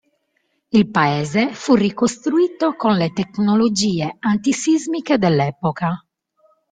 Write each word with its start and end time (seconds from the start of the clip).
Il 0.71 0.89
paese 0.89 1.53
fu 1.53 1.75
ricostruito 1.75 2.73
con 2.75 2.95
le 2.95 3.13
tecnologie 3.13 4.15
antisismiche 4.19 5.19
dell'epoca. 5.19 6.03